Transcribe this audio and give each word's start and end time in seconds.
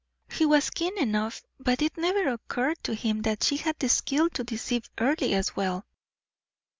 He 0.31 0.47
was 0.47 0.71
keen 0.71 0.97
enough, 0.97 1.43
but 1.59 1.83
it 1.83 1.95
never 1.95 2.27
occurred 2.29 2.83
to 2.85 2.95
him 2.95 3.21
that 3.21 3.43
she 3.43 3.57
had 3.57 3.77
the 3.77 3.87
skill 3.87 4.31
to 4.31 4.43
deceive 4.43 4.89
Earle 4.97 5.15
as 5.31 5.55
well. 5.55 5.85